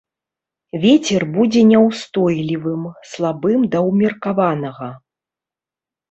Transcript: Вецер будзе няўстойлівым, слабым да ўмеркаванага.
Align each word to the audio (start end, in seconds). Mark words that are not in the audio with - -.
Вецер 0.83 1.21
будзе 1.33 1.61
няўстойлівым, 1.71 2.87
слабым 3.09 3.67
да 3.75 3.79
ўмеркаванага. 3.89 4.89